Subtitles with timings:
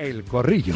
[0.00, 0.74] El Corrillo.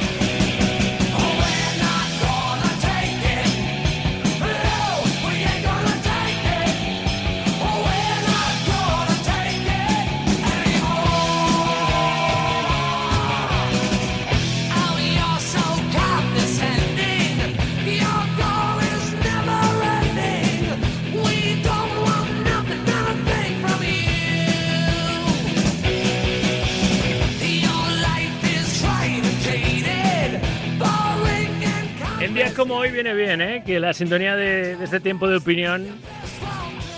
[32.54, 33.62] Como hoy viene bien, ¿eh?
[33.64, 35.86] Que la sintonía de, de este tiempo de opinión,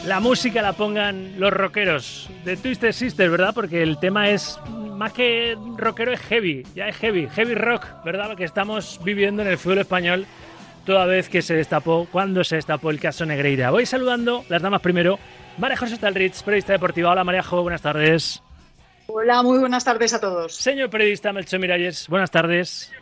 [0.05, 3.53] la música la pongan los rockeros de Twisted Sister, ¿verdad?
[3.55, 4.59] Porque el tema es
[4.97, 8.29] más que rockero es heavy, ya es heavy, heavy rock, ¿verdad?
[8.29, 10.27] Lo que estamos viviendo en el fútbol español
[10.85, 13.71] toda vez que se destapó, cuando se destapó el caso Negreira.
[13.71, 15.19] Voy saludando las damas primero.
[15.59, 17.11] María José Talrich, periodista deportiva.
[17.11, 18.43] Hola María Jo, buenas tardes.
[19.09, 20.55] Hola, muy buenas tardes a todos.
[20.55, 22.93] Señor periodista Melchor Miralles, buenas tardes.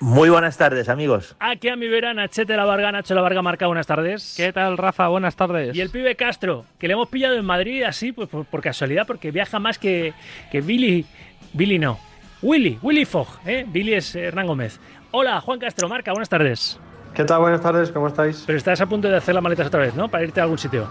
[0.00, 1.36] Muy buenas tardes, amigos.
[1.40, 4.32] Aquí a mi vera, Nachete La Varga, Nacho La Varga marca, buenas tardes.
[4.34, 5.08] ¿Qué tal, Rafa?
[5.08, 5.76] Buenas tardes.
[5.76, 9.06] Y el pibe Castro, que le hemos pillado en Madrid así, pues por, por casualidad,
[9.06, 10.14] porque viaja más que,
[10.50, 11.04] que Billy.
[11.52, 11.98] Billy no.
[12.40, 13.66] Willy, Willy Fogg, ¿eh?
[13.68, 14.80] Billy es Hernán Gómez.
[15.10, 16.80] Hola, Juan Castro, marca, buenas tardes.
[17.12, 17.40] ¿Qué tal?
[17.40, 18.44] Buenas tardes, ¿cómo estáis?
[18.46, 20.08] Pero estás a punto de hacer las maletas otra vez, ¿no?
[20.08, 20.88] Para irte a algún sitio.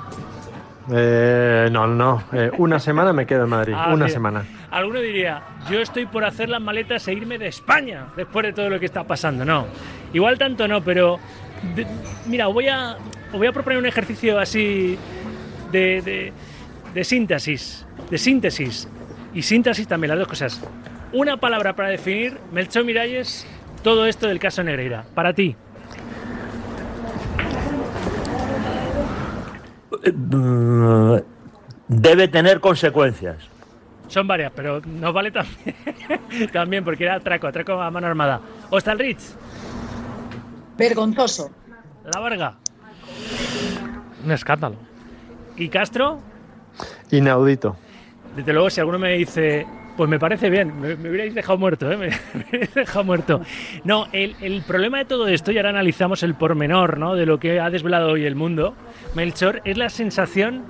[0.91, 4.09] Eh, no, no, eh, una semana me quedo en Madrid, Ah, una mira.
[4.09, 4.43] semana.
[4.71, 8.69] Alguno diría, yo estoy por hacer las maletas e irme de España después de todo
[8.69, 9.45] lo que está pasando.
[9.45, 9.65] No,
[10.13, 11.19] igual tanto no, pero
[11.75, 11.85] de-
[12.27, 12.97] mira, voy a,
[13.31, 14.97] voy a proponer un ejercicio así
[15.71, 16.33] de, de,
[16.93, 18.87] de síntesis, de síntesis
[19.33, 20.61] y síntesis también, las dos cosas.
[21.11, 23.45] Una palabra para definir, Melchor Miralles,
[23.83, 25.03] todo esto del caso Negreira.
[25.15, 25.55] Para ti,
[31.87, 33.37] Debe tener consecuencias.
[34.07, 35.75] son varias, pero nos vale también,
[36.53, 38.41] también porque era atraco, atraco a mano armada.
[38.97, 39.21] Rich,
[40.77, 41.51] Vergonzoso.
[42.13, 42.55] La Varga
[44.25, 44.75] Un escándalo.
[45.57, 46.19] y Castro.
[47.11, 47.75] Inaudito.
[48.35, 49.65] Desde luego, si alguno me dice,
[49.99, 52.09] pues me parece bien, me, hubierais dejado muerto, ¿eh?
[52.73, 53.41] dejado muerto.
[53.83, 57.15] No, el, el problema de todo esto, y ahora analizamos el pormenor ¿no?
[57.15, 58.75] de lo que ha desvelado hoy el mundo,
[59.13, 60.63] Melchor, es la sensación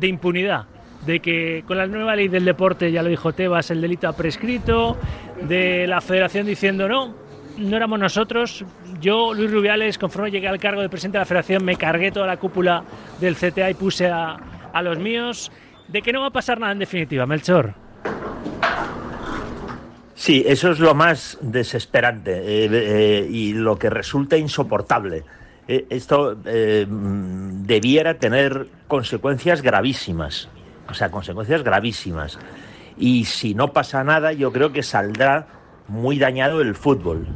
[0.00, 0.64] de impunidad.
[1.06, 4.16] De que con la nueva ley del deporte, ya lo dijo Tebas, el delito ha
[4.16, 4.96] prescrito,
[5.40, 7.14] de la federación diciendo no,
[7.58, 8.64] no éramos nosotros.
[9.00, 12.26] Yo, Luis Rubiales, conforme llegué al cargo de presidente de la federación, me cargué toda
[12.26, 12.82] la cúpula
[13.20, 14.36] del CTA y puse a,
[14.72, 15.52] a los míos.
[15.86, 17.86] De que no va a pasar nada en definitiva, Melchor.
[20.18, 25.22] Sí, eso es lo más desesperante eh, eh, y lo que resulta insoportable.
[25.68, 30.48] Eh, esto debiera tener consecuencias gravísimas,
[30.88, 32.36] o sea, consecuencias gravísimas.
[32.96, 35.46] Y si no pasa nada, yo creo que saldrá
[35.86, 37.28] muy dañado el fútbol.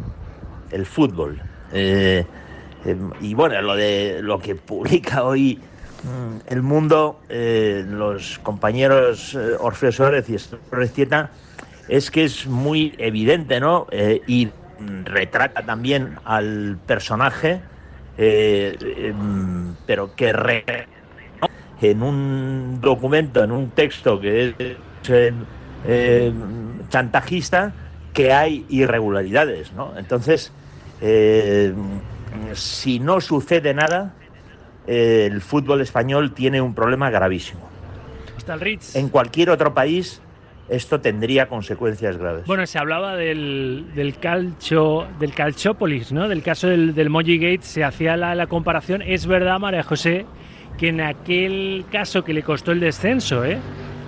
[0.72, 1.40] El fútbol.
[1.72, 5.60] Y bueno, lo de lo que publica hoy
[6.02, 11.30] mm, el mundo, los compañeros Orfeo Suárez y Tieta,
[11.88, 13.86] es que es muy evidente, ¿no?
[13.90, 14.48] Eh, y
[15.04, 17.60] retrata también al personaje,
[18.18, 20.32] eh, mm, pero que
[21.80, 24.54] en un documento, en un texto que es
[25.08, 25.32] eh,
[25.86, 26.32] eh,
[26.88, 27.72] chantajista,
[28.12, 29.96] que hay irregularidades, ¿no?
[29.96, 30.52] Entonces,
[32.54, 34.14] si no sucede nada,
[34.86, 37.68] el fútbol español tiene un problema gravísimo.
[38.36, 38.94] Está el Ritz.
[38.94, 40.20] En cualquier otro país
[40.68, 42.46] esto tendría consecuencias graves.
[42.46, 46.28] Bueno, se hablaba del, del calcio, del calchópolis, ¿no?
[46.28, 49.02] Del caso del, del Moji Gate, se hacía la, la comparación.
[49.02, 50.24] Es verdad, María José,
[50.78, 53.58] que en aquel caso que le costó el descenso, ¿eh?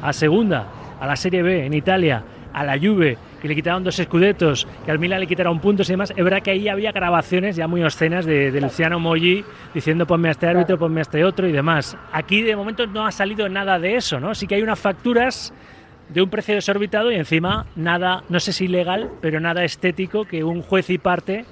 [0.03, 0.67] A segunda,
[1.01, 2.23] a la Serie B en Italia,
[2.53, 5.93] a la Juve, que le quitaron dos escudetos, que al Milan le quitaron puntos y
[5.93, 9.45] demás, es verdad que ahí había grabaciones ya muy obscenas de, de Luciano Moggi
[9.75, 11.97] diciendo ponme a este árbitro, ponme a este otro y demás.
[12.13, 14.35] Aquí de momento no ha salido nada de eso, ¿no?
[14.35, 15.53] Sí que hay unas facturas
[16.09, 20.45] de un precio desorbitado y encima nada, no sé si ilegal, pero nada estético que
[20.45, 21.45] un juez y parte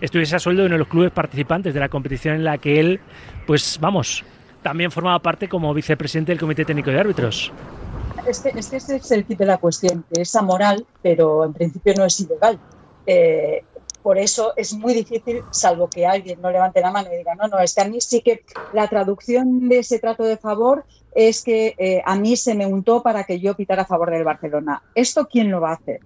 [0.00, 2.80] estuviese a sueldo de uno de los clubes participantes de la competición en la que
[2.80, 3.00] él,
[3.46, 4.24] pues vamos,
[4.62, 7.52] también formaba parte como vicepresidente del Comité Técnico de Árbitros.
[8.26, 12.20] Este, es el kit de la cuestión, que es amoral, pero en principio no es
[12.20, 12.58] ilegal.
[13.06, 13.64] Eh,
[14.02, 17.48] por eso es muy difícil, salvo que alguien no levante la mano y diga, no,
[17.48, 20.84] no, es que a mí sí que la traducción de ese trato de favor
[21.14, 24.24] es que eh, a mí se me untó para que yo pitara a favor del
[24.24, 24.82] Barcelona.
[24.94, 26.00] ¿Esto quién lo va a hacer?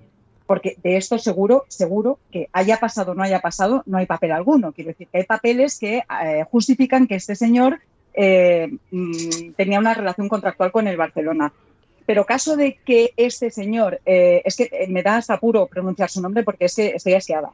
[0.46, 4.32] Porque de esto seguro, seguro que haya pasado o no haya pasado, no hay papel
[4.32, 4.72] alguno.
[4.72, 7.80] Quiero decir que hay papeles que eh, justifican que este señor
[8.12, 11.52] eh, mm, tenía una relación contractual con el Barcelona.
[12.06, 16.42] Pero caso de que este señor, es que me da hasta apuro pronunciar su nombre
[16.42, 17.50] porque es que estoy asqueada,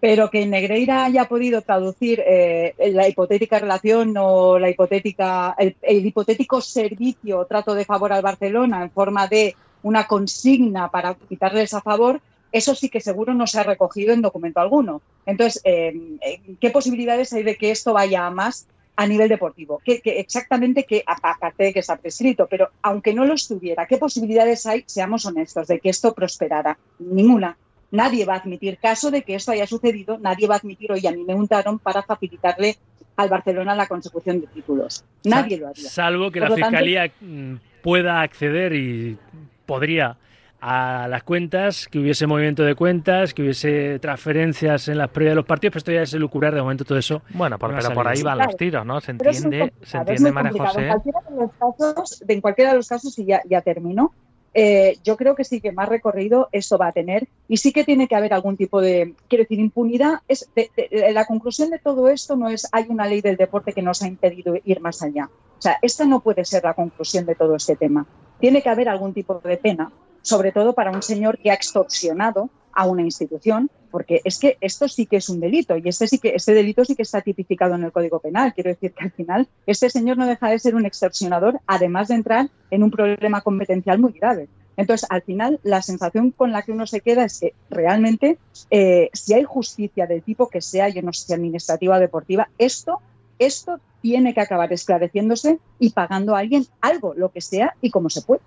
[0.00, 6.62] pero que Negreira haya podido traducir eh, la hipotética relación o la hipotética, el, hipotético
[6.62, 11.82] servicio o trato de favor al Barcelona en forma de una consigna para quitarles a
[11.82, 12.20] favor,
[12.50, 15.02] eso sí que seguro no se ha recogido en documento alguno.
[15.26, 16.18] Entonces, eh,
[16.58, 18.66] ¿qué posibilidades hay de que esto vaya a más
[18.96, 19.80] a nivel deportivo?
[19.84, 24.64] Que exactamente, que aparte de que está prescrito, pero aunque no lo estuviera, ¿qué posibilidades
[24.64, 26.78] hay, seamos honestos, de que esto prosperara?
[26.98, 27.56] Ninguna.
[27.90, 31.08] Nadie va a admitir, caso de que esto haya sucedido, nadie va a admitir, oye,
[31.08, 32.76] a mí me untaron para facilitarle
[33.16, 35.04] al Barcelona la consecución de títulos.
[35.24, 35.88] Nadie lo haría.
[35.88, 39.18] Salvo que Por la Fiscalía tanto, pueda acceder y
[39.66, 40.16] podría
[40.60, 45.36] a las cuentas, que hubiese movimiento de cuentas, que hubiese transferencias en las previas de
[45.36, 47.22] los partidos, pero esto ya es elucubrar de momento todo eso.
[47.30, 49.00] Bueno, por, pero por ahí van los tiros, ¿no?
[49.00, 50.82] Se entiende, se entiende María José.
[50.82, 54.12] En cualquiera de los casos, en cualquiera de los casos y ya, ya termino,
[54.54, 57.84] eh, yo creo que sí que más recorrido esto va a tener y sí que
[57.84, 60.20] tiene que haber algún tipo de, quiero decir, impunidad.
[60.28, 60.70] Es de,
[61.12, 64.08] la conclusión de todo esto no es hay una ley del deporte que nos ha
[64.08, 65.30] impedido ir más allá.
[65.58, 68.06] O sea, esta no puede ser la conclusión de todo este tema.
[68.40, 69.92] Tiene que haber algún tipo de pena
[70.22, 74.88] sobre todo para un señor que ha extorsionado a una institución, porque es que esto
[74.88, 77.74] sí que es un delito y este sí que este delito sí que está tipificado
[77.74, 78.54] en el Código Penal.
[78.54, 82.14] Quiero decir que al final este señor no deja de ser un extorsionador, además de
[82.14, 84.48] entrar en un problema competencial muy grave.
[84.76, 88.38] Entonces, al final, la sensación con la que uno se queda es que realmente,
[88.70, 92.48] eh, si hay justicia del tipo que sea, yo no sé si administrativa o deportiva,
[92.56, 93.00] esto,
[93.38, 98.10] esto tiene que acabar esclareciéndose y pagando a alguien algo, lo que sea y como
[98.10, 98.40] se puede.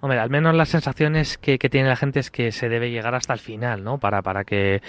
[0.00, 3.32] Hombre, al menos las sensaciones que, tiene la gente es que se debe llegar hasta
[3.32, 3.98] el final, ¿no?
[3.98, 4.82] Para, para que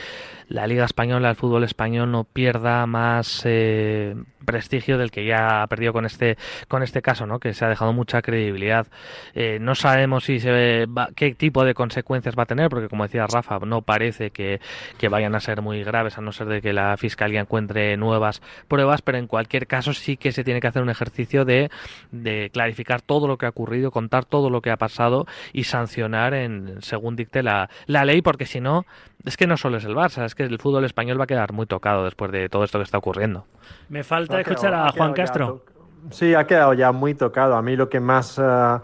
[0.50, 4.16] la Liga Española, el fútbol español, no pierda más eh,
[4.46, 6.38] prestigio del que ya ha perdido con este,
[6.68, 7.40] con este caso, ¿no?
[7.40, 8.88] Que se ha dejado mucha credibilidad.
[9.34, 13.04] Eh, no sabemos si se va, qué tipo de consecuencias va a tener, porque como
[13.04, 14.60] decía Rafa, no parece que,
[14.98, 18.42] que vayan a ser muy graves, a no ser de que la Fiscalía encuentre nuevas
[18.68, 21.70] pruebas, pero en cualquier caso sí que se tiene que hacer un ejercicio de,
[22.12, 26.34] de clarificar todo lo que ha ocurrido, contar todo lo que ha pasado y sancionar
[26.34, 28.86] en según dicte la, la ley, porque si no,
[29.26, 31.52] es que no solo es el Barça, es que el fútbol español va a quedar
[31.52, 33.46] muy tocado después de todo esto que está ocurriendo.
[33.90, 35.66] Me falta escuchar a Juan Castro.
[36.12, 37.58] Sí, ha quedado ya muy tocado.
[37.58, 38.80] A mí lo que más uh,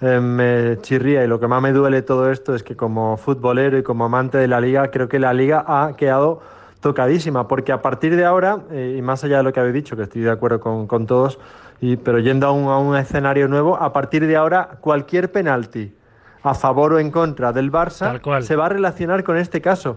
[0.00, 3.78] eh, me chirría y lo que más me duele todo esto es que como futbolero
[3.78, 6.42] y como amante de la liga, creo que la liga ha quedado
[6.84, 9.96] tocadísima, porque a partir de ahora, eh, y más allá de lo que habéis dicho,
[9.96, 11.38] que estoy de acuerdo con, con todos,
[11.80, 15.94] y, pero yendo a un, a un escenario nuevo, a partir de ahora cualquier penalti
[16.42, 19.96] a favor o en contra del Barça se va a relacionar con este caso.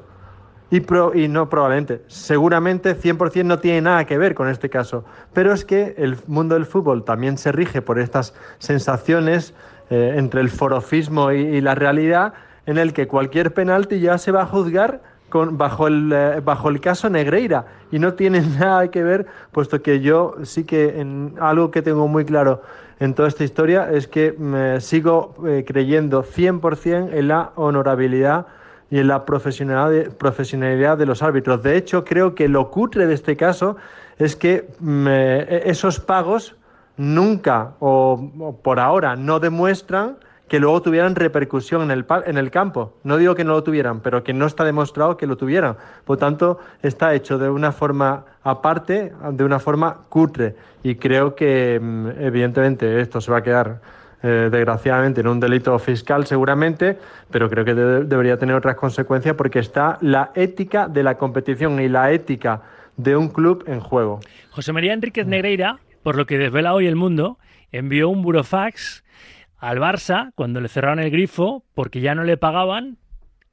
[0.72, 5.04] Y, pro, y no probablemente, seguramente 100% no tiene nada que ver con este caso.
[5.34, 9.54] Pero es que el mundo del fútbol también se rige por estas sensaciones
[9.89, 12.34] eh, entre el forofismo y, y, la realidad,
[12.66, 16.69] en el que cualquier penalti ya se va a juzgar con, bajo, el, eh, bajo
[16.69, 17.65] el caso Negreira.
[17.91, 22.07] Y no tiene nada que ver, puesto que yo sí que en algo que tengo
[22.07, 22.62] muy claro
[23.00, 28.47] en toda esta historia es que me sigo eh, creyendo 100% en la honorabilidad
[28.89, 31.62] y en la profesionalidad de, profesionalidad de los árbitros.
[31.62, 33.77] De hecho, creo que lo cutre de este caso
[34.18, 36.56] es que me, esos pagos
[36.95, 42.94] nunca o, por ahora no demuestran que luego tuvieran repercusión en el, en el campo.
[43.03, 45.75] No digo que no lo tuvieran, pero que no está demostrado que lo tuvieran.
[46.05, 50.55] Por tanto, está hecho de una forma aparte, de una forma cutre.
[50.83, 53.81] Y creo que, mm, evidentemente, esto se va a quedar
[54.24, 56.98] eh, desgraciadamente en un delito fiscal seguramente,
[57.29, 61.79] pero creo que de debería tener otras consecuencias porque está la ética de la competición
[61.79, 62.63] y la ética
[62.95, 64.19] de un club en juego.
[64.50, 67.38] José María Enríquez Negreira, por lo que desvela hoy el mundo,
[67.72, 69.03] envió un burofax
[69.57, 72.97] al Barça cuando le cerraron el grifo porque ya no le pagaban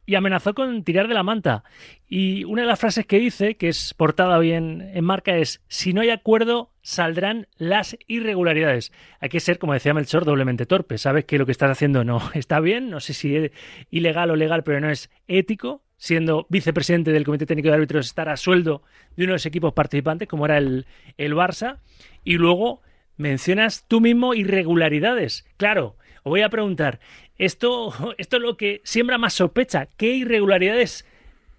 [0.06, 1.64] y amenazó con tirar de la manta.
[2.08, 5.62] Y una de las frases que dice, que es portada hoy en, en, marca, es,
[5.68, 8.92] si no hay acuerdo, saldrán las irregularidades.
[9.20, 10.98] Hay que ser, como decía Melchor, doblemente torpe.
[10.98, 13.52] Sabes que lo que estás haciendo no está bien, no sé si es
[13.90, 15.82] ilegal o legal, pero no es ético.
[15.96, 18.82] Siendo vicepresidente del Comité Técnico de Árbitros, estar a sueldo
[19.16, 21.78] de uno de los equipos participantes, como era el, el Barça.
[22.24, 22.82] Y luego
[23.16, 25.44] mencionas tú mismo irregularidades.
[25.56, 27.00] Claro, os voy a preguntar,
[27.38, 29.88] esto, esto es lo que siembra más sospecha.
[29.96, 31.04] ¿Qué irregularidades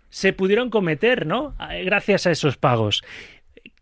[0.10, 1.56] se pudieron cometer, no?
[1.84, 3.04] Gracias a esos pagos.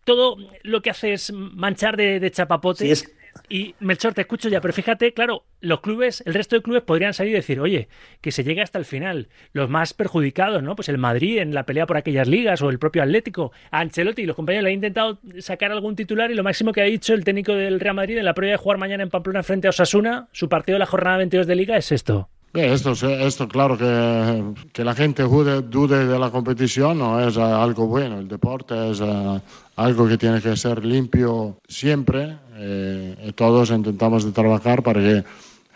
[0.04, 2.86] Todo lo que hace es manchar de, de chapapote.
[2.86, 3.16] Sí, es,
[3.50, 7.14] Y Melchor, te escucho ya, pero fíjate, claro, los clubes, el resto de clubes podrían
[7.14, 7.88] salir y decir, oye,
[8.22, 9.28] que se llegue hasta el final.
[9.52, 10.76] Los más perjudicados, ¿no?
[10.76, 13.52] Pues el Madrid en la pelea por aquellas ligas o el propio Atlético.
[13.72, 16.86] Ancelotti y los compañeros le han intentado sacar algún titular y lo máximo que ha
[16.86, 19.68] dicho el técnico del Real Madrid en la prueba de jugar mañana en Pamplona frente
[19.68, 22.30] a Osasuna, su partido de la jornada 22 de liga es esto.
[22.54, 27.88] Esto, esto claro que, que la gente dude, dude, de la competición no es algo
[27.88, 28.20] bueno.
[28.20, 29.42] El deporte es uh,
[29.76, 35.24] algo que tiene que ser limpio siempre eh, y todos intentamos de trabajar para que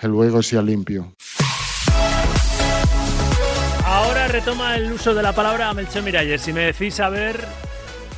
[0.01, 1.15] el juego sea limpio.
[3.83, 6.41] Ahora retoma el uso de la palabra Melchor Miralles.
[6.41, 7.43] Si me decís saber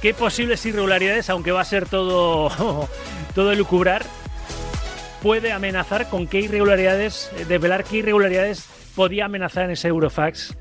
[0.01, 2.49] qué posibles irregularidades, aunque va a ser todo,
[3.33, 4.05] todo elucubrar,
[5.21, 10.57] puede amenazar, con qué irregularidades, eh, desvelar qué irregularidades podía amenazar en ese Eurofax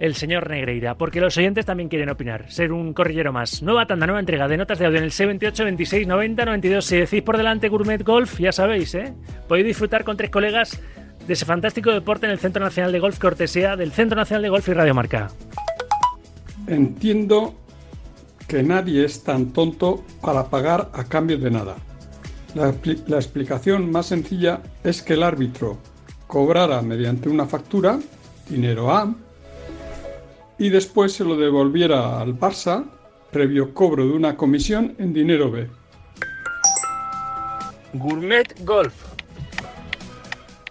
[0.00, 3.62] el señor Negreira, porque los oyentes también quieren opinar, ser un corrillero más.
[3.62, 6.84] Nueva tanda, nueva entrega de notas de audio en el C28 26 90 92.
[6.84, 9.12] Si decís por delante Gourmet Golf, ya sabéis, ¿eh?
[9.46, 10.80] Podéis disfrutar con tres colegas
[11.26, 14.48] de ese fantástico deporte en el Centro Nacional de Golf, cortesía del Centro Nacional de
[14.48, 15.28] Golf y Radio Marca.
[16.66, 17.54] Entiendo
[18.48, 21.76] que nadie es tan tonto para pagar a cambio de nada.
[22.54, 22.74] La,
[23.06, 25.78] la, explicación más sencilla es que el árbitro
[26.26, 27.98] cobrara mediante una factura
[28.48, 29.14] dinero A
[30.58, 32.84] y después se lo devolviera al Barça
[33.30, 35.68] previo cobro de una comisión en dinero B.
[37.94, 38.92] Gourmet Golf.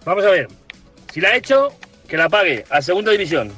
[0.05, 0.47] Vamos a ver.
[1.11, 1.69] Si la ha hecho,
[2.07, 3.51] que la pague a segunda división.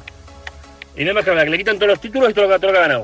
[0.96, 2.74] Y no me que le quitan todos los títulos y todo lo que, todo lo
[2.74, 3.04] que ha ganado.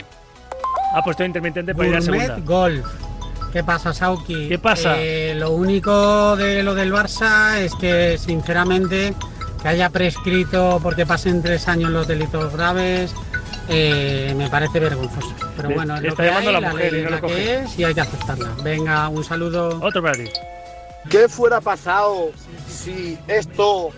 [0.93, 2.37] Ha puesto intermitente para ir a segunda.
[2.39, 3.06] Golf.
[3.51, 4.49] ¿Qué pasa, Sauki?
[4.49, 4.95] ¿Qué pasa?
[4.97, 9.13] Eh, lo único de lo del Barça es que, sinceramente,
[9.61, 13.13] que haya prescrito porque pasen tres años los delitos graves,
[13.69, 15.33] eh, me parece vergonzoso.
[15.55, 17.11] Pero bueno, es lo está que llamando hay, la la mujer ley y no es
[17.11, 17.35] lo la coge.
[17.35, 18.49] que es y hay que aceptarla.
[18.63, 19.79] Venga, un saludo.
[19.81, 20.29] Otro para ti.
[21.09, 22.31] ¿Qué fuera pasado
[22.67, 23.89] si esto,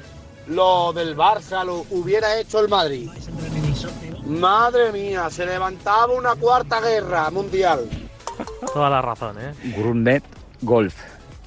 [0.48, 3.10] lo del Barça, lo hubiera hecho el Madrid?
[4.26, 7.90] Madre mía, se levantaba una cuarta guerra mundial.
[8.74, 9.54] Toda la razón, ¿eh?
[9.76, 10.24] Gourmet
[10.62, 10.96] Golf.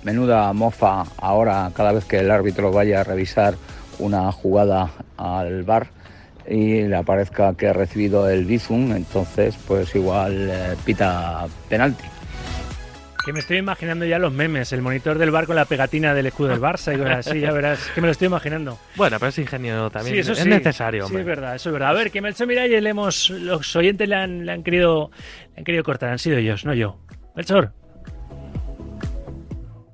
[0.02, 3.54] Menuda mofa ahora cada vez que el árbitro vaya a revisar
[3.98, 5.88] una jugada al bar
[6.48, 12.04] y le aparezca que ha recibido el bizum, entonces pues igual eh, pita penalti.
[13.24, 16.26] Que me estoy imaginando ya los memes, el monitor del bar con la pegatina del
[16.26, 18.80] escudo del Barça y cosas así, ya verás, que me lo estoy imaginando.
[18.96, 20.16] Bueno, pero es ingenio también.
[20.16, 20.48] Sí, eso es sí.
[20.48, 21.90] necesario, Sí, es verdad, eso es verdad.
[21.90, 25.12] A ver, que Melchor Miralles le hemos, los oyentes le han, le han querido,
[25.54, 26.98] le han querido cortar, han sido ellos, no yo.
[27.34, 27.72] Melchor.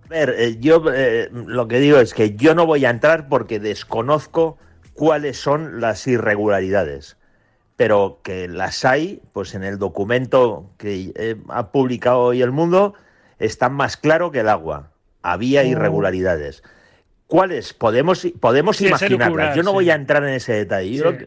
[0.07, 3.29] A ver, eh, yo eh, lo que digo es que yo no voy a entrar
[3.29, 4.57] porque desconozco
[4.95, 7.19] cuáles son las irregularidades,
[7.77, 12.95] pero que las hay, pues en el documento que eh, ha publicado hoy El Mundo
[13.39, 14.91] está más claro que el agua.
[15.23, 16.63] Había irregularidades.
[17.27, 17.75] ¿Cuáles?
[17.75, 19.55] Podemos, podemos Sí, imaginarlas.
[19.55, 19.75] Yo no sí.
[19.75, 20.91] voy a entrar en ese detalle.
[20.97, 21.27] Yo Sí.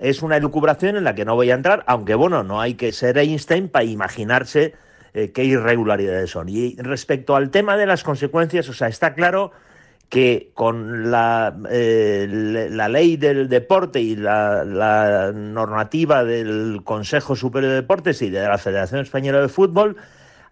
[0.00, 2.90] es una elucubración en la que no voy a entrar, aunque bueno, no hay que
[2.90, 4.74] ser Einstein para imaginarse
[5.14, 6.48] eh, qué irregularidades son.
[6.48, 9.52] Y respecto al tema de las consecuencias, o sea, está claro
[10.08, 17.70] que con la, eh, la ley del deporte y la, la normativa del Consejo Superior
[17.70, 19.96] de Deportes y de la Federación Española de Fútbol,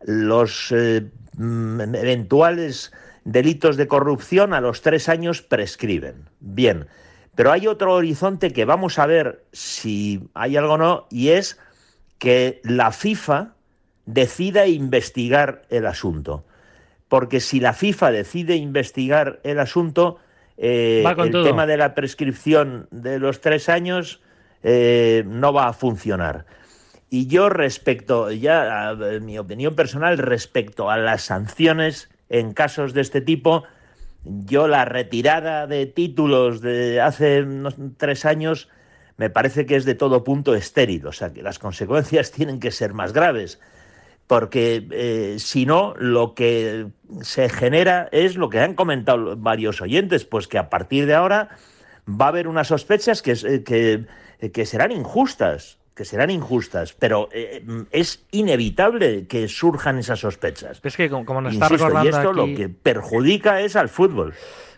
[0.01, 2.93] los eh, mm, eventuales
[3.25, 6.31] delitos de corrupción a los tres años prescriben.
[6.41, 6.87] Bien,
[7.35, 11.59] pero hay otro horizonte que vamos a ver si hay algo o no, y es
[12.19, 13.55] que la FIFA
[14.13, 16.45] decida investigar el asunto.
[17.09, 20.19] Porque si la FIFA decide investigar el asunto,
[20.57, 21.45] eh, el todo.
[21.45, 24.21] tema de la prescripción de los tres años
[24.63, 26.47] eh, no va a funcionar.
[27.09, 33.01] Y yo respecto, ya a, mi opinión personal respecto a las sanciones en casos de
[33.01, 33.65] este tipo,
[34.25, 38.69] yo la retirada de títulos de hace unos tres años
[39.17, 42.71] me parece que es de todo punto estéril, o sea que las consecuencias tienen que
[42.71, 43.61] ser más graves,
[44.31, 46.87] porque eh, si no, lo que
[47.21, 51.49] se genera es lo que han comentado varios oyentes, pues que a partir de ahora
[52.09, 57.29] va a haber unas sospechas que, eh, que, que serán injustas, que serán injustas, pero
[57.33, 60.81] eh, es inevitable que surjan esas sospechas.
[60.85, 63.75] Es que como, como nos está Insisto, y recordando esto aquí- lo que perjudica es
[63.75, 64.33] al fútbol.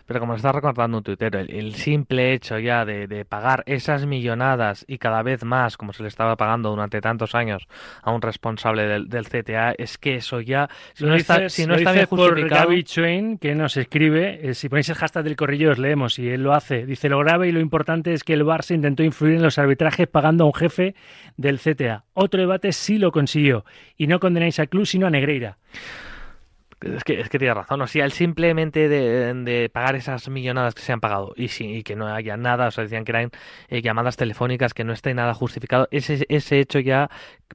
[0.05, 4.05] Pero como está recordando un tuitero, el, el simple hecho ya de, de pagar esas
[4.05, 7.67] millonadas y cada vez más, como se le estaba pagando durante tantos años
[8.01, 11.65] a un responsable del, del CTA, es que eso ya, si Lo no está, si
[11.65, 14.95] no lo está bien por justificado, Gaby Chuen, que nos escribe, eh, si ponéis el
[14.95, 16.85] hashtag del corrillo os leemos, y él lo hace.
[16.85, 20.07] Dice, lo grave y lo importante es que el Barça intentó influir en los arbitrajes
[20.07, 20.95] pagando a un jefe
[21.37, 22.05] del CTA.
[22.13, 23.65] Otro debate sí lo consiguió.
[23.97, 25.57] Y no condenáis a Club, sino a Negreira.
[26.83, 27.81] Es que, es que tiene razón.
[27.81, 31.83] O sea, el simplemente de, pagar esas millonadas que se han pagado y, sí, y
[31.83, 33.31] que no haya nada, o sea, decían que eran
[33.69, 37.09] eh, llamadas telefónicas, que no esté nada justificado, ese, ese hecho ya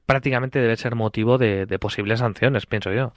[0.05, 3.13] prácticamente debe ser motivo de, posibles sanciones, pienso yo.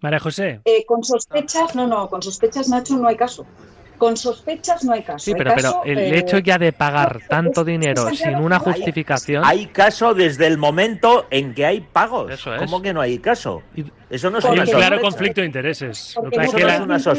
[0.00, 0.60] María José.
[0.64, 3.46] Eh, con sospechas, no, no, con sospechas, Nacho, no hay caso.
[3.98, 5.18] Con sospechas no hay caso.
[5.18, 9.42] Sí, pero, pero el eh, hecho ya de pagar tanto dinero sin una justificación.
[9.44, 12.30] Hay, caso desde el momento en que hay pagos.
[12.30, 12.62] Eso es.
[12.62, 13.62] ¿Cómo que no hay caso?
[14.10, 16.16] Eso no es un claro conflicto de intereses.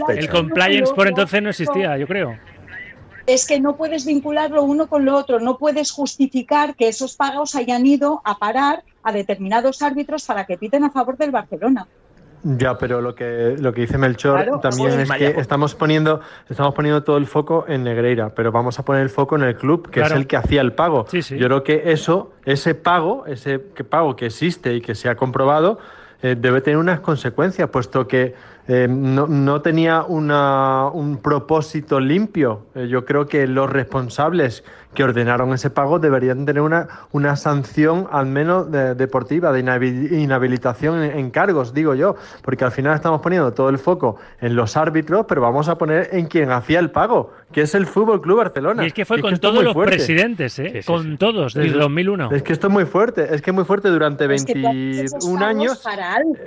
[0.10, 2.38] El compliance por entonces no existía, yo creo
[3.28, 7.56] es que no puedes vincularlo uno con lo otro, no puedes justificar que esos pagos
[7.56, 11.88] hayan ido a parar a determinados árbitros para que piten a favor del Barcelona.
[12.44, 17.03] Ya, pero lo que, lo que dice Melchor también es que estamos poniendo, estamos poniendo
[17.03, 20.01] todo el foco en Negreira, pero vamos a poner el foco en el club, que
[20.01, 21.06] es el que hacía el pago.
[21.12, 25.79] Yo creo que eso, ese pago, ese pago que existe y que se ha comprobado,
[26.22, 28.34] eh, debe tener unas consecuencias, puesto que
[28.68, 32.66] eh, no, no, tenía una, un propósito limpio.
[32.76, 34.64] Eh, yo creo que los responsables
[34.98, 41.30] que ordenaron ese pago deberían tener una, una sanción al menos deportiva, de inhabilitación en,
[41.30, 45.40] cargos, digo yo, porque al final estamos poniendo todo el foco en los árbitros, pero
[45.40, 48.86] vamos a poner en quien hacía el pago, que es el Fútbol Club Barcelona.
[48.86, 50.82] Y es que fue con todos los presidentes, ¿eh?
[50.84, 52.32] con todos, desde 2001.
[52.32, 55.84] Es que esto es muy fuerte, es que es muy fuerte durante 21 años.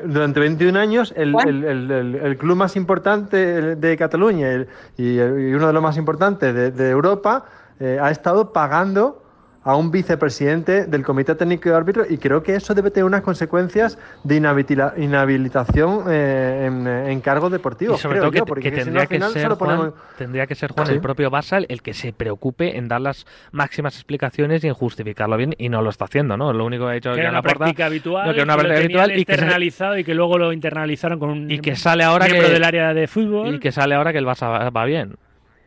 [0.05, 5.97] Durante 21 años, el, el, club más importante de Cataluña y, uno de los más
[5.97, 7.45] importantes de, de Europa
[7.79, 9.23] eh, ha estado pagando
[9.62, 13.21] a un vicepresidente del Comité Técnico de Árbitro y creo que eso debe tener unas
[13.21, 17.99] consecuencias de inhabilitación eh, en, cargos deportivos.
[17.99, 18.40] Y sobre todo que,
[18.71, 22.79] tendría, que ser, Juan, tendría que ser Juan el propio Barça el que se preocupe
[22.79, 26.52] en dar las máximas explicaciones y en justificarlo bien y no lo está haciendo, ¿no?
[26.52, 29.25] Lo único que ha hecho que era una práctica habitual, que, una práctica habitual y
[29.25, 32.95] que y que luego lo internalizaron con un y que sale ahora miembro del área
[32.95, 35.17] de fútbol y que sale ahora que el Barça va bien.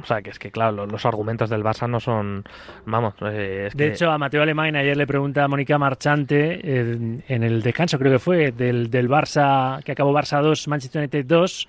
[0.03, 2.43] O sea, que es que, claro, los, argumentos del Barça no son.
[2.86, 3.13] Vamos.
[3.22, 7.62] Eh, de hecho, a Mateo Alemán ayer le pregunta a Mónica Marchante eh, en el
[7.62, 11.67] descanso, creo que fue, del, del Barça, que acabó Barça 2, Manchester United 2,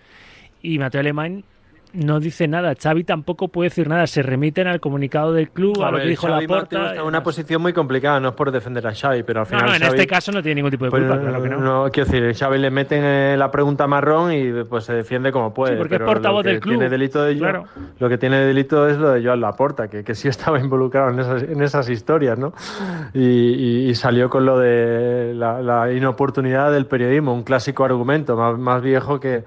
[0.63, 1.45] y Mateo Alemán
[1.95, 2.75] no dice nada.
[2.75, 4.07] Xavi tampoco puede decir nada.
[4.07, 6.91] Se remiten al comunicado del club, a, lo que dijo la Porta.
[6.91, 9.67] Está en una posición muy complicada, no es por defender a Xavi, pero al final.
[9.67, 11.61] No, en este caso no tiene ningún tipo de pues, culpa, claro que no.
[11.61, 11.91] no.
[11.91, 15.77] Quiero decir, Xavi le meten eh, la pregunta marrón y pues se defiende como puede.
[15.77, 16.75] porque es portavoz del club.
[16.75, 17.65] Tiene delito de claro.
[17.99, 21.21] Lo que tiene delito es lo de Joan Laporta, que, que sí estaba involucrado en
[21.21, 22.53] esas, en esas historias, ¿no?
[23.15, 29.45] Y, salió con lo de la, inoportunidad del periodismo, un clásico argumento, más viejo que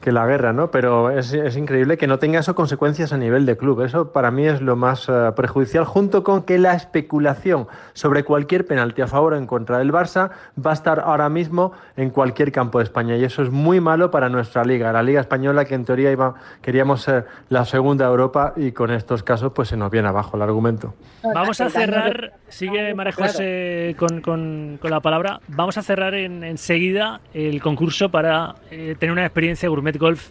[0.00, 0.70] que la guerra, ¿no?
[0.70, 3.82] Pero es, es, increíble que no tenga eso consecuencias a nivel de club.
[3.82, 8.64] Eso para mí es lo más uh, perjudicial, junto con que la especulación sobre cualquier
[8.66, 10.30] penalti a favor o en contra del Barça
[10.64, 13.16] va a estar ahora mismo en cualquier campo de España.
[13.16, 16.34] Y eso es muy malo para nuestra liga, la liga española que en teoría iba,
[16.62, 20.36] queríamos ser la segunda de Europa y con estos casos pues se nos viene abajo
[20.36, 20.94] el argumento.
[21.34, 27.20] Vamos a cerrar, sigue María José con, con, con, la palabra, vamos a cerrar enseguida
[27.34, 30.30] el concurso para eh, tener una experiencia gourmet Golf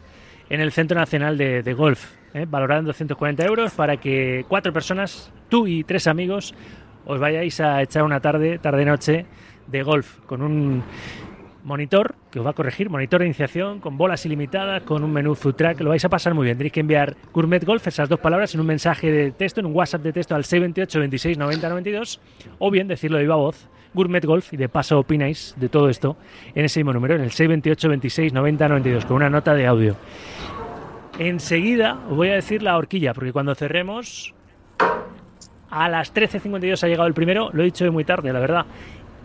[0.49, 2.45] en el Centro Nacional de, Golf, ¿eh?
[2.47, 6.53] valorado en 240 euros para que cuatro personas, tú y tres amigos,
[7.05, 9.25] os vayáis a echar una tarde, tarde-noche
[9.67, 10.83] de golf con un
[11.63, 15.35] monitor que os va a corregir, monitor de iniciación con bolas ilimitadas, con un menú
[15.35, 16.57] food track, lo vais a pasar muy bien.
[16.57, 19.75] Tenéis que enviar Gourmet Golf, esas dos palabras, en un mensaje de texto, en un
[19.75, 22.21] WhatsApp de texto al 628 26 90 92,
[22.59, 23.67] o bien decirlo de viva voz
[23.97, 26.17] Gourmet Golf y de paso opináis de todo esto
[26.53, 29.95] en ese mismo número, en el 628 26 90 92, con una nota de audio.
[31.17, 34.35] Enseguida os voy a decir la horquilla, porque cuando cerremos,
[35.71, 38.65] a las 13.52 ha llegado el primero, lo he dicho muy tarde, la verdad,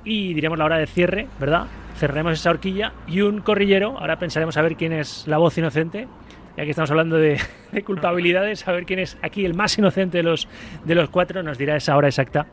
[0.04, 1.66] y diremos la hora de cierre, ¿verdad?
[1.98, 6.08] Cerraremos esa horquilla y un corrillero, ahora pensaremos a ver quién es la voz inocente,
[6.56, 7.38] ya que estamos hablando de,
[7.72, 10.48] de culpabilidades, a ver quién es aquí el más inocente de los,
[10.87, 12.46] de los cuatro, nos dirá esa hora exacta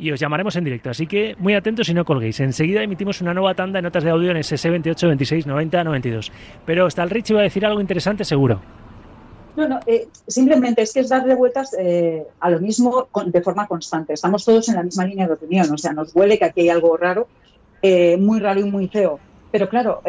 [0.00, 0.90] y os llamaremos en directo.
[0.90, 2.40] Así que muy atentos y no colguéis.
[2.40, 6.32] Enseguida emitimos una nueva tanda de notas de audio en ese 28 26 90 92.
[6.64, 8.60] Pero hasta el Richie va a decir algo interesante seguro.
[9.56, 13.66] No, no, eh, simplemente es que es darle vueltas eh, a lo mismo de forma
[13.66, 14.14] constante.
[14.14, 16.68] Estamos todos en la misma línea de opinión, o sea, nos huele que aquí hay
[16.70, 17.26] algo raro,
[17.82, 19.18] eh, muy raro y muy feo.
[19.52, 20.00] Pero claro,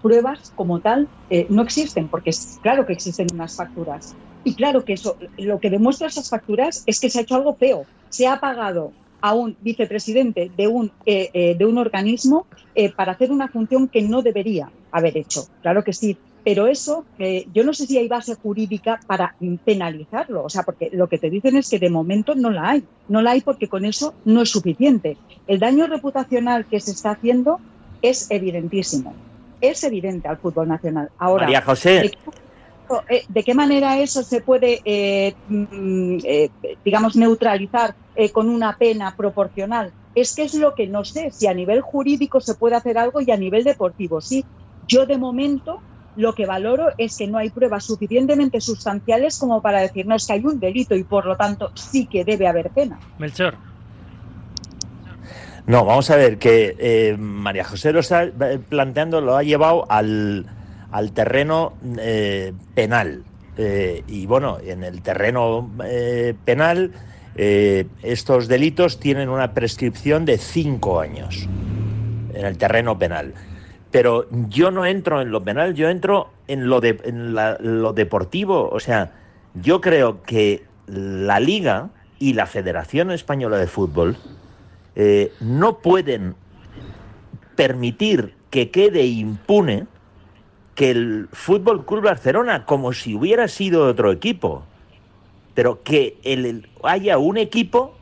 [0.00, 1.08] pruebas como tal
[1.48, 4.14] no existen, porque es claro que existen unas facturas.
[4.44, 7.56] Y claro que eso, lo que demuestra esas facturas es que se ha hecho algo
[7.56, 7.84] feo.
[8.10, 8.92] Se ha pagado
[9.26, 13.88] a un vicepresidente de un, eh, eh, de un organismo eh, para hacer una función
[13.88, 15.48] que no debería haber hecho.
[15.62, 17.04] Claro que sí, pero eso,
[17.52, 19.34] yo no sé si hay base jurídica para
[19.64, 22.84] penalizarlo, o sea, porque lo que te dicen es que de momento no la hay,
[23.08, 25.16] no la hay porque con eso no es suficiente.
[25.48, 27.58] El daño reputacional que se está haciendo
[28.00, 29.12] es evidentísimo
[29.60, 31.08] es evidente al fútbol nacional.
[31.18, 32.12] Ahora, María José.
[33.08, 36.50] Eh, ¿De qué manera eso se puede, eh, mm, eh,
[36.84, 37.94] digamos, neutralizar
[38.32, 39.92] con una pena proporcional?
[40.14, 43.20] Es que es lo que no sé, si a nivel jurídico se puede hacer algo
[43.20, 44.44] y a nivel deportivo sí.
[44.88, 45.80] Yo de momento
[46.16, 50.46] lo que valoro es que no hay pruebas suficientemente sustanciales como para decirnos que hay
[50.46, 52.98] un delito y por lo tanto sí que debe haber pena.
[53.18, 53.54] Melchor.
[55.66, 58.30] No, vamos a ver que María José lo está
[58.68, 60.46] planteando, lo ha llevado al,
[60.90, 63.24] al terreno eh, penal.
[63.56, 66.92] Eh, y bueno, en el terreno eh, penal
[67.38, 71.46] estos delitos tienen una prescripción de cinco años
[72.32, 73.34] en el terreno penal.
[73.90, 78.70] Pero yo no entro en lo penal, yo entro en lo, de, en lo deportivo.
[78.70, 79.12] O sea,
[79.52, 84.16] yo creo que la liga y la Federación Española de Fútbol
[85.40, 86.36] no pueden
[87.54, 89.86] permitir que quede impune
[90.76, 94.62] que el Fútbol Club Barcelona, como si hubiera sido otro equipo,
[95.54, 97.96] pero que el, haya un equipo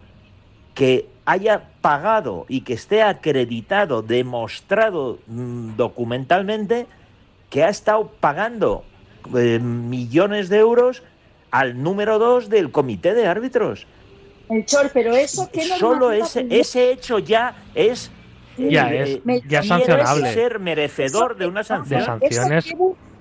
[0.74, 6.87] que haya pagado y que esté acreditado, demostrado mm, documentalmente,
[7.48, 8.84] que ha estado pagando
[9.37, 11.04] eh, millones de euros
[11.52, 13.87] al número dos del comité de árbitros.
[14.50, 18.10] El Chor, pero eso que Solo ese, ese hecho ya es
[18.56, 20.32] ya es, ya sancionable.
[20.32, 22.00] ser merecedor de una sanción.
[22.20, 22.64] De sanciones.
[22.64, 22.76] ¿Qué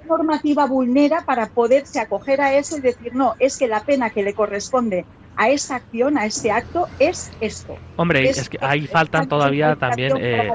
[0.08, 4.24] normativa vulnera para poderse acoger a eso y decir, no, es que la pena que
[4.24, 7.78] le corresponde a esta acción, a este acto, es esto?
[7.96, 10.14] Hombre, es, que ahí faltan todavía también...
[10.18, 10.52] Eh...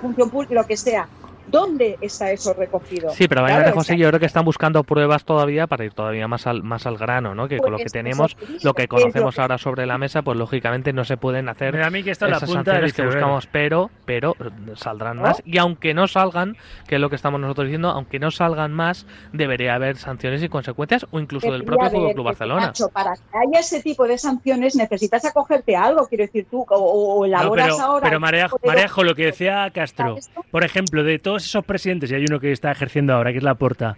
[0.00, 1.08] función pública, lo que sea.
[1.48, 3.10] ¿Dónde está eso recogido?
[3.10, 6.46] Sí, pero claro, José, yo creo que están buscando pruebas todavía para ir todavía más
[6.46, 7.48] al, más al grano, ¿no?
[7.48, 11.04] Que con lo que tenemos, lo que conocemos ahora sobre la mesa, pues lógicamente no
[11.04, 14.34] se pueden hacer a mí que esas la punta que buscamos, pero, pero
[14.74, 15.42] saldrán más.
[15.44, 16.56] Y aunque no salgan,
[16.86, 20.48] que es lo que estamos nosotros diciendo, aunque no salgan más, debería haber sanciones y
[20.48, 22.72] consecuencias, o incluso del propio Fútbol Club Barcelona.
[22.92, 27.24] para que haya ese tipo de sanciones necesitas acogerte a algo, quiero decir tú, o,
[27.24, 28.04] elaboras pero, ahora.
[28.04, 30.16] Pero Marejo, lo que decía Castro,
[30.50, 33.44] por ejemplo, de todo esos presidentes, y hay uno que está ejerciendo ahora, que es
[33.44, 33.96] la Porta,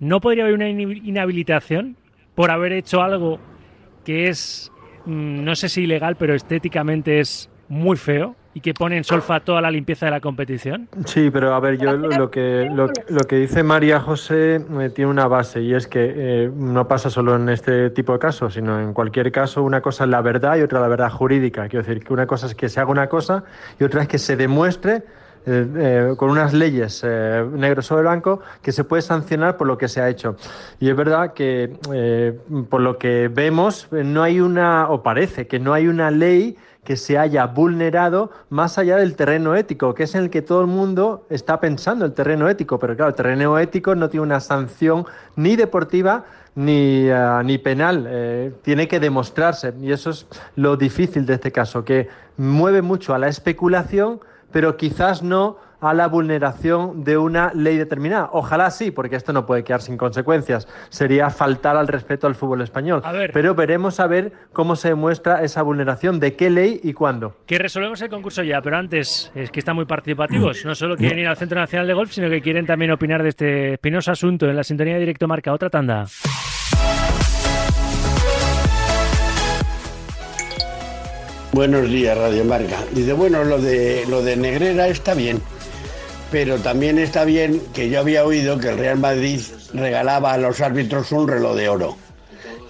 [0.00, 1.96] ¿no podría haber una inhabilitación
[2.34, 3.40] por haber hecho algo
[4.04, 4.70] que es,
[5.06, 8.36] mm, no sé si ilegal, pero estéticamente es muy feo?
[8.58, 10.88] y que pone en solfa toda la limpieza de la competición?
[11.04, 12.88] Sí, pero a ver, yo lo que, lo,
[13.28, 17.36] que dice María José eh, tiene una base y es que eh, no pasa solo
[17.36, 20.62] en este tipo de casos, sino en cualquier caso una cosa es la verdad y
[20.62, 21.68] otra la verdad jurídica.
[21.68, 23.44] Quiero decir que una cosa es que se haga una cosa
[23.78, 25.04] y otra es que se demuestre
[25.46, 29.78] eh, eh, con unas leyes eh, negro sobre blanco que se puede sancionar por lo
[29.78, 30.36] que se ha hecho.
[30.80, 31.78] Y es verdad que
[32.68, 36.96] por lo que vemos no hay una, o parece que no hay una ley que
[36.96, 40.66] se haya vulnerado más allá del terreno ético, que es en el que todo el
[40.66, 45.06] mundo está pensando, el terreno ético, pero claro, el terreno ético no tiene una sanción
[45.36, 46.24] ni deportiva
[46.54, 47.08] ni,
[47.44, 52.82] ni penal, tiene que demostrarse y eso es lo difícil de este caso, que mueve
[52.82, 54.20] mucho a la especulación
[54.52, 58.30] pero quizás no a la vulneración de una ley determinada.
[58.32, 60.66] Ojalá sí, porque esto no puede quedar sin consecuencias.
[60.88, 63.02] Sería faltar al respeto al fútbol español.
[63.32, 67.36] Pero veremos a ver cómo se demuestra esa vulneración, de qué ley y cuándo.
[67.46, 70.64] Que resolvemos el concurso ya, pero antes es que están muy participativos.
[70.64, 73.28] No solo quieren ir al Centro Nacional de Golf, sino que quieren también opinar de
[73.30, 75.52] este espinoso asunto en la sintonía de directo marca.
[75.52, 76.06] Otra tanda.
[81.52, 82.76] Buenos días, Radio Marca.
[82.92, 85.40] Dice, bueno, lo de, lo de Negrera está bien,
[86.30, 89.40] pero también está bien que yo había oído que el Real Madrid
[89.72, 91.96] regalaba a los árbitros un reloj de oro.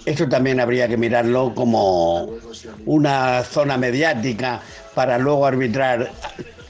[0.05, 2.29] Esto también habría que mirarlo como
[2.85, 4.61] una zona mediática
[4.95, 6.09] para luego arbitrar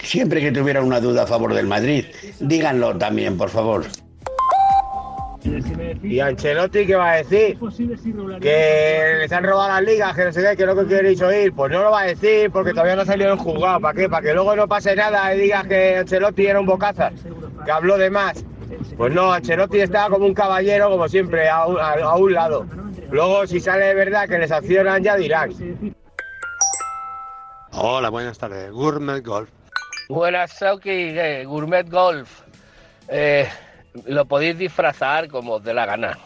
[0.03, 2.05] siempre que tuviera una duda a favor del Madrid.
[2.39, 3.85] Díganlo también, por favor.
[6.03, 7.57] ¿Y Ancelotti qué va a decir?
[8.41, 11.53] Que les han robado las ligas, que no sé qué, que lo que queréis oír.
[11.53, 13.79] Pues no lo va a decir porque todavía no ha salido el juzgado.
[13.79, 14.09] ¿Para qué?
[14.09, 17.13] Para que luego no pase nada y digas que Ancelotti era un bocazas,
[17.63, 18.43] que habló de más.
[18.97, 22.65] Pues no, Ancelotti estaba como un caballero, como siempre, a un, lado.
[23.09, 25.51] Luego, si sale de verdad que les accionan, ya dirán.
[27.71, 28.71] Hola, buenas tardes.
[28.71, 29.49] Gourmet Golf.
[30.09, 32.41] Buenas, Sauki, Gourmet Golf.
[33.07, 33.47] Eh,
[34.05, 36.17] lo podéis disfrazar como os dé la gana.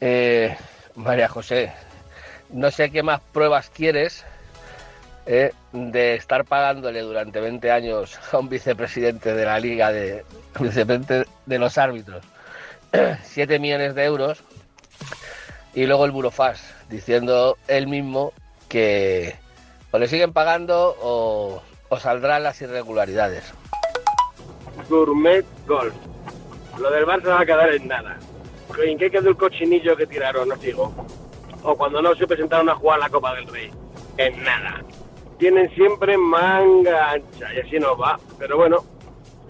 [0.00, 0.56] Eh,
[0.94, 1.72] María José,
[2.50, 4.24] no sé qué más pruebas quieres
[5.26, 10.24] eh, de estar pagándole durante 20 años a un vicepresidente de la liga de
[10.58, 12.24] vicepresidente de los árbitros
[13.22, 14.42] 7 millones de euros
[15.74, 18.32] y luego el Burofaz diciendo él mismo
[18.68, 19.36] que
[19.92, 23.44] o le siguen pagando o, o saldrán las irregularidades.
[24.88, 25.94] Gourmet Golf.
[26.80, 28.16] Lo del Barça va a quedar en nada.
[28.82, 30.94] ¿En qué quedó el cochinillo que tiraron, no digo?
[31.62, 33.70] O cuando no se presentaron a jugar la Copa del Rey.
[34.16, 34.82] En nada.
[35.38, 38.18] Tienen siempre manga ancha y así nos va.
[38.38, 38.78] Pero bueno,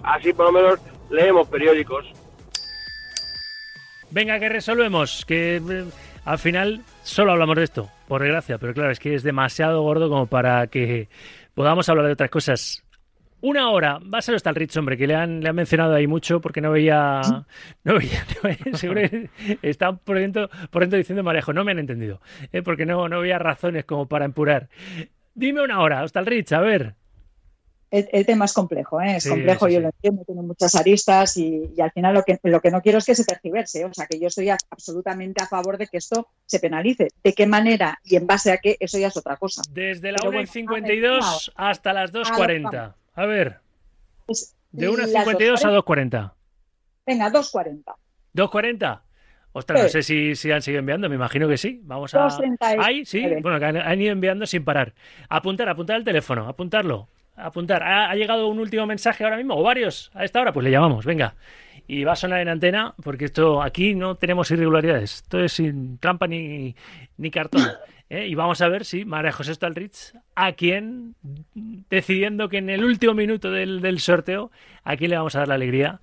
[0.02, 2.06] así por lo menos leemos periódicos.
[4.10, 5.24] Venga, que resolvemos.
[5.24, 5.84] Que eh,
[6.24, 8.58] al final solo hablamos de esto, por desgracia.
[8.58, 11.08] Pero claro, es que es demasiado gordo como para que
[11.54, 12.82] podamos hablar de otras cosas.
[13.42, 15.94] Una hora, va a ser hasta el Rich, hombre, que le han, le han mencionado
[15.94, 17.20] ahí mucho porque no veía.
[17.84, 19.30] No veía, no veía seguro que
[19.62, 22.20] está por dentro, por dentro diciendo Marejo, no me han entendido,
[22.52, 24.68] eh, porque no, no veía razones como para empurar.
[25.34, 26.94] Dime una hora, hasta el Rich, a ver.
[27.90, 29.16] El, el tema es complejo, ¿eh?
[29.16, 29.82] es Sí, complejo, sí, yo sí.
[29.82, 32.98] lo entiendo, tiene muchas aristas y, y al final lo que, lo que no quiero
[32.98, 35.96] es que se tergiverse, o sea que yo estoy a- absolutamente a favor de que
[35.96, 37.08] esto se penalice.
[37.24, 38.76] ¿De qué manera y en base a qué?
[38.78, 39.62] Eso ya es otra cosa.
[39.72, 42.94] Desde la Pero 1 y bueno, 52 hasta las 2.40.
[43.20, 43.58] A ver,
[44.24, 45.82] Pues, de 1 y las 52 a 2.40.
[45.82, 46.32] 2.40.
[47.06, 47.82] Venga, 2.40.
[48.34, 49.00] ¿2.40?
[49.52, 51.82] Ostras, no sé si, si han seguido enviando, me imagino que sí.
[51.84, 52.28] Vamos a.
[52.28, 52.76] 2.39.
[52.78, 53.22] Ahí, sí.
[53.42, 54.94] Bueno, que han, han ido enviando sin parar.
[55.28, 57.08] Apuntar, apuntar el teléfono, apuntarlo.
[57.36, 57.82] Apuntar.
[57.82, 59.54] ¿Ha, ha llegado un último mensaje ahora mismo?
[59.54, 60.10] ¿O varios?
[60.14, 61.34] A esta hora, pues le llamamos, venga.
[61.86, 65.16] Y va a sonar en antena, porque esto aquí no tenemos irregularidades.
[65.16, 66.74] Esto es sin trampa ni,
[67.18, 67.60] ni cartón.
[68.10, 68.26] ¿eh?
[68.26, 71.14] Y vamos a ver si María José Stalrich, a quien,
[71.88, 74.50] decidiendo que en el último minuto del, del sorteo,
[74.84, 76.00] a quién le vamos a dar la alegría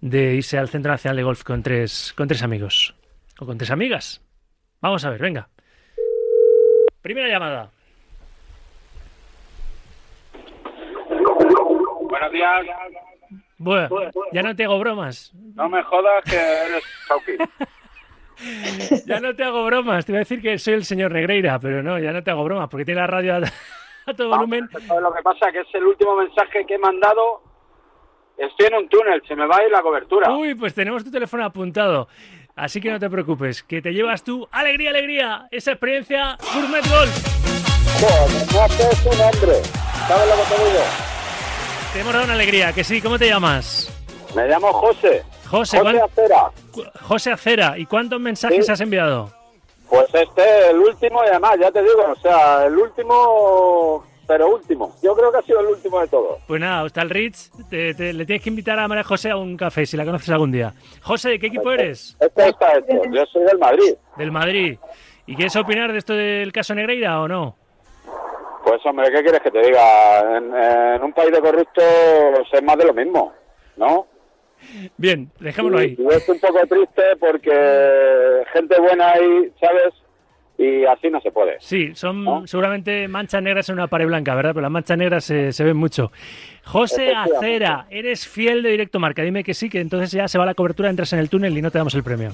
[0.00, 2.94] de irse al Centro Nacional de Golf con tres, con tres amigos.
[3.38, 4.20] O con tres amigas.
[4.80, 5.48] Vamos a ver, venga.
[7.00, 7.70] Primera llamada.
[12.08, 12.66] Buenos días.
[13.58, 13.88] Bueno,
[14.32, 15.32] ya no te hago bromas.
[15.54, 16.82] No me jodas que eres.
[19.06, 20.04] Ya no te hago bromas.
[20.04, 22.44] Te iba a decir que soy el señor Negreira, pero no, ya no te hago
[22.44, 23.38] bromas porque tiene la radio a,
[24.06, 24.68] a todo volumen.
[24.70, 25.52] ¿Sabes lo que pasa?
[25.52, 27.42] Que es el último mensaje que he mandado.
[28.36, 30.32] Estoy en un túnel, se me va a ir la cobertura.
[30.32, 32.08] Uy, pues tenemos tu teléfono apuntado.
[32.56, 37.42] Así que no te preocupes, que te llevas tú alegría, alegría, esa experiencia Gourmet Golf.
[38.00, 39.62] Joder, no haces un hombre.
[40.08, 40.84] ¿Sabes lo que te digo?
[41.92, 43.88] Te hemos dado una alegría, que sí, ¿cómo te llamas?
[44.34, 45.22] Me llamo José.
[45.52, 46.50] José, José ¿cuán- Acera.
[47.02, 48.72] José Acera, ¿y cuántos mensajes Sí.
[48.72, 49.30] has enviado?
[49.88, 54.94] Pues este, el último, y además, ya te digo, o sea, el último, pero último.
[55.02, 56.38] Yo creo que ha sido el último de todos.
[56.46, 59.36] Pues nada, hasta el Ritz, te- te- le tienes que invitar a María José a
[59.36, 60.72] un café, si la conoces algún día.
[61.02, 62.16] José, ¿de qué equipo eres?
[62.18, 63.02] Este está hecho.
[63.12, 63.94] Yo soy del Madrid.
[64.16, 64.78] Del Madrid.
[65.26, 67.54] ¿Y quieres opinar de esto del caso Negreira o no?
[68.64, 70.36] Pues hombre, ¿qué quieres que te diga?
[70.38, 71.84] En, en un país de corruptos
[72.52, 73.32] es más de lo mismo,
[73.76, 74.06] ¿no?
[74.96, 75.96] Bien, dejémoslo ahí.
[75.98, 79.94] y es un poco triste porque gente buena ahí, ¿sabes?
[80.58, 81.56] Y así no se puede.
[81.60, 84.50] Sí, son seguramente manchas negras en una pared blanca, ¿verdad?
[84.50, 86.12] Pero las manchas negras se, se ven mucho.
[86.64, 87.12] José.
[87.14, 89.22] Acera, eres fiel de Directo Marca.
[89.22, 91.62] Dime que sí, que entonces ya se va la cobertura, entras en el túnel y
[91.62, 92.32] no te damos el premio.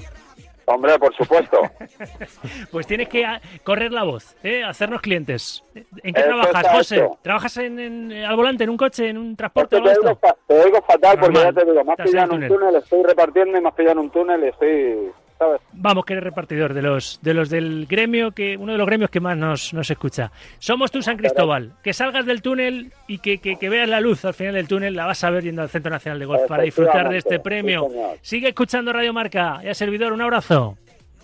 [0.71, 1.61] Hombre, por supuesto.
[2.71, 4.63] Pues tienes que ah, correr la voz, ¿eh?
[4.63, 5.63] hacernos clientes.
[5.73, 7.09] ¿En qué Eso trabajas, José?
[7.23, 10.15] ¿Trabajas en, en- al volante, en un coche, en un transporte Es o te, oigo
[10.15, 12.57] fa- te oigo fatal porque ya te digo, me has en pillado el en un
[12.59, 15.61] túnel, estoy repartiendo y me has pillado en un túnel y estoy, ¿sabes?
[15.73, 19.09] Vamos, que eres repartidor de los, de los del gremio, que uno de los gremios
[19.09, 20.31] que más nos, nos escucha.
[20.59, 21.71] Somos tú, San Cristóbal.
[21.83, 24.95] Que salgas del túnel y que, que- que veas la luz al final del túnel,
[24.95, 27.87] la vas a ver yendo al Centro Nacional de Golf para disfrutar de este premio.
[27.89, 28.19] sí.
[28.21, 29.61] Sigue escuchando Radio Marca.
[29.63, 30.77] Y a servidor, un abrazo.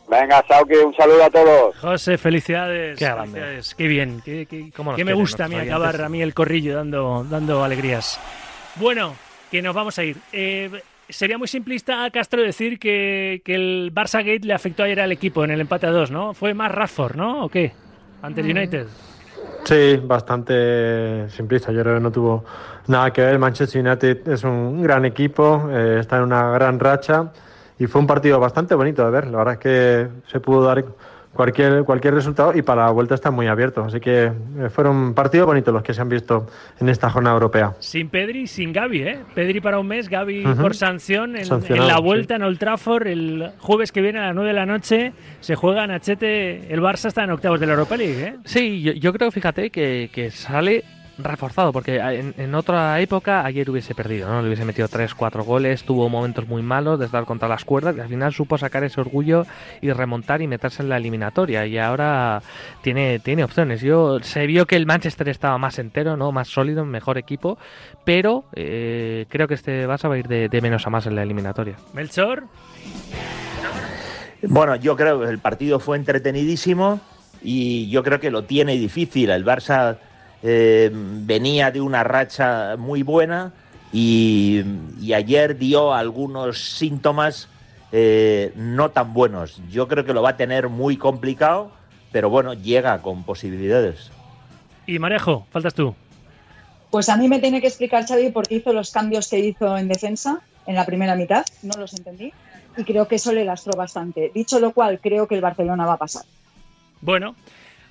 [0.08, 1.76] Venga, Sauki, un saludo a todos.
[1.78, 2.98] José, felicidades.
[3.00, 3.76] Qué felicidades.
[3.76, 4.22] Qué bien.
[4.24, 7.64] Qué, qué- ¿Cómo qué me gusta a mí acabar a mí el corrillo dando, dando
[7.64, 8.20] alegrías.
[8.76, 9.16] Bueno,
[9.52, 10.18] que nos vamos a ir.
[10.32, 10.70] Eh,
[11.10, 15.44] sería muy simplista, Castro, decir que, que el Barça Gate le afectó ayer al equipo
[15.44, 16.34] en el empate a dos, ¿no?
[16.34, 17.46] Fue más Radford, ¿no?
[17.46, 17.72] ¿O qué?
[18.22, 18.88] Ante el United.
[19.66, 21.72] Sí, bastante simplista.
[21.72, 22.46] Yo creo que no tuvo
[22.88, 23.34] nada que ver.
[23.34, 27.32] El Manchester United es un gran equipo, eh, está en una gran racha
[27.80, 29.28] y fue un partido bastante bonito de ver.
[29.28, 30.86] La verdad es que se pudo dar
[31.36, 33.84] cualquier, cualquier resultado y para la vuelta está muy abierto.
[33.84, 36.48] Así que eh, fueron partidos bonitos los que se han visto
[36.80, 37.76] en esta jornada europea.
[37.80, 39.20] Sin Pedri y sin Gaby, ¿eh?
[39.36, 42.02] Pedri para un mes, Gaby por sanción en, la sí.
[42.02, 45.14] vuelta en Old Trafford el jueves que viene a las 9 de la noche.
[45.42, 46.74] Se juega en Achete.
[46.74, 48.36] El Barça está en octavos de la Europa League, ¿eh?
[48.46, 50.84] Sí, yo, yo creo, fíjate, que, que sale
[51.18, 54.42] reforzado, porque en, en otra época ayer hubiese perdido, ¿no?
[54.42, 57.96] Le hubiese metido 3, 4 goles, tuvo momentos muy malos de estar contra las cuerdas
[57.96, 59.46] y al final supo sacar ese orgullo
[59.82, 62.42] y remontar y meterse en la eliminatoria y ahora
[62.82, 63.82] tiene, tiene opciones.
[63.82, 66.32] Yo Se vio que el Manchester estaba más entero, ¿no?
[66.32, 67.58] Más sólido, mejor equipo,
[68.04, 71.16] pero eh, creo que este Barça va a ir de, de menos a más en
[71.16, 71.76] la eliminatoria.
[71.94, 72.44] Melchor.
[74.42, 77.00] Bueno, yo creo que el partido fue entretenidísimo
[77.42, 79.30] y yo creo que lo tiene difícil.
[79.30, 79.98] El Barça
[80.48, 83.52] eh, venía de una racha muy buena
[83.92, 84.62] y,
[85.02, 87.50] y ayer dio algunos síntomas
[87.92, 89.60] eh, no tan buenos.
[89.72, 91.72] Yo creo que lo va a tener muy complicado,
[92.12, 94.12] pero bueno, llega con posibilidades.
[94.86, 95.96] Y Marejo, faltas tú.
[96.92, 99.78] Pues a mí me tiene que explicar Xavi por qué hizo los cambios que hizo
[99.78, 102.32] en defensa en la primera mitad, no los entendí
[102.78, 104.32] y creo que eso le lastró bastante.
[104.34, 106.24] Dicho lo cual, creo que el Barcelona va a pasar.
[107.02, 107.36] Bueno,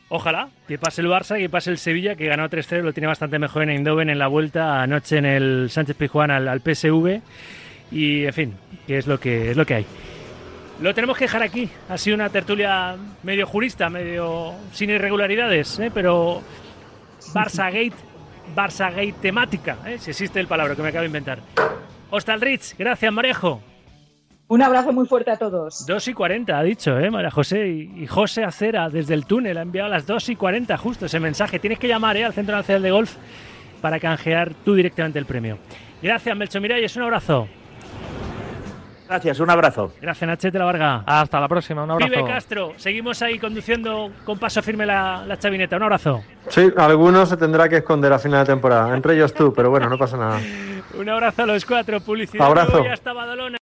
[0.09, 3.39] ojalá que pase el Barça, que pase el Sevilla, que ganó 3-0, lo tiene bastante
[3.39, 7.21] mejor en Eindhoven en la vuelta anoche en el Sánchez Pizjuán al, PSV
[7.91, 8.55] y en fin,
[8.87, 9.87] que es lo que es lo que hay.
[10.81, 11.69] Lo tenemos que dejar aquí.
[11.89, 15.91] Ha sido una tertulia medio jurista, medio sin irregularidades, ¿eh?
[15.95, 16.43] pero
[17.33, 17.95] Barça Gate,
[18.55, 19.99] Barça Gate temática, ¿eh?
[19.99, 21.39] si existe el palabra que me acabo de inventar.
[22.11, 22.41] Hostal
[22.79, 23.74] gracias Marejo.
[24.47, 25.87] Un abrazo muy fuerte a todos.
[25.87, 27.11] 2 y 40 ha dicho, ¿eh?
[27.11, 27.67] María José.
[27.69, 31.07] Y, y José Acera desde el túnel ha enviado a las 2 y 40 justo
[31.07, 31.59] ese mensaje.
[31.59, 32.25] Tienes que llamar ¿eh?
[32.25, 33.17] al Centro Nacional de Golf
[33.81, 35.59] para canjear tú directamente el premio.
[36.03, 36.95] Gracias, Melcho Miralles.
[36.97, 37.49] Un abrazo.
[39.09, 39.93] Gracias, un abrazo.
[40.01, 41.05] Gracias, Nachete La Varga.
[41.07, 42.11] Hasta la próxima, un abrazo.
[42.11, 45.77] Vive Castro, seguimos ahí conduciendo con paso firme la, la chavineta.
[45.77, 46.23] Un abrazo.
[46.49, 49.89] Sí, algunos se tendrá que esconder a final de temporada, entre ellos tú, pero bueno,
[49.89, 50.41] no pasa nada.
[50.99, 52.01] Un abrazo a los cuatro.
[52.01, 52.85] Publicidad Abrazo.
[52.91, 53.59] hasta Badalona.